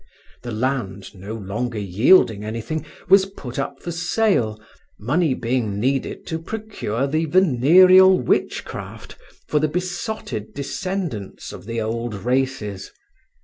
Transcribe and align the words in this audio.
The 0.41 0.49
land 0.51 1.13
no 1.13 1.35
longer 1.35 1.77
yielding 1.77 2.43
anything 2.43 2.87
was 3.07 3.27
put 3.27 3.59
up 3.59 3.83
for 3.83 3.91
sale, 3.91 4.59
money 4.99 5.35
being 5.35 5.79
needed 5.79 6.25
to 6.25 6.39
procure 6.39 7.05
the 7.05 7.25
venereal 7.25 8.17
witchcraft 8.19 9.15
for 9.47 9.59
the 9.59 9.67
besotted 9.67 10.55
descendants 10.55 11.53
of 11.53 11.67
the 11.67 11.81
old 11.81 12.15
races. 12.15 12.91